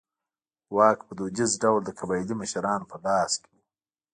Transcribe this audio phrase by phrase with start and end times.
[0.75, 3.59] واک په دودیز ډول د قبایلي مشرانو په لاس کې و.